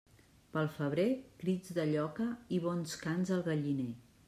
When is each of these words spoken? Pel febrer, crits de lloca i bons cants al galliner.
Pel 0.53 0.69
febrer, 0.77 1.05
crits 1.43 1.75
de 1.79 1.85
lloca 1.91 2.27
i 2.57 2.61
bons 2.67 2.99
cants 3.05 3.37
al 3.39 3.47
galliner. 3.53 3.89